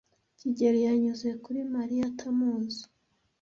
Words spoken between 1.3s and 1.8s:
kuri